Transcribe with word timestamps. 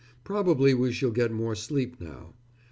Probably 0.23 0.73
we 0.73 0.91
shall 0.93 1.11
get 1.11 1.31
more 1.31 1.53
sleep 1.53 2.01
now. 2.01 2.33